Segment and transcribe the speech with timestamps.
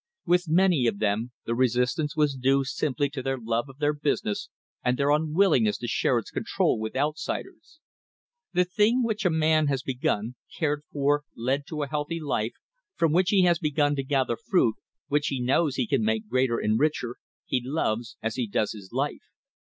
[0.25, 4.49] With many of them the resistance was due simply to their love for their business
[4.83, 7.79] and their unwillingness to share its control with outsiders.
[8.51, 12.53] The thing which a man has begun, cared for, led to a healthy life,
[12.95, 14.77] from which he has begun to gather fruit,
[15.07, 18.89] which he knows he can make greater and richer, he loves as he does his
[18.91, 19.29] life.